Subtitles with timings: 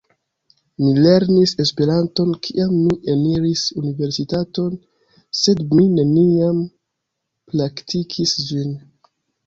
[0.83, 4.81] Mi lernis Esperanton kiam mi eniris universitaton,
[5.45, 6.69] sed mi neniam
[7.55, 8.79] praktikis ĝin.